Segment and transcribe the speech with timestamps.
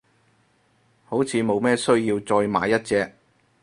[1.05, 3.13] 好似冇咩需要再買一隻，